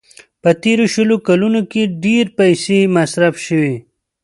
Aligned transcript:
په 0.41 0.49
تېرو 0.63 0.85
شلو 0.93 1.15
کلونو 1.27 1.59
کې 1.71 1.81
ډېرې 2.03 2.33
پيسې 2.39 2.77
مصرف 2.95 3.35
شوې. 3.45 3.75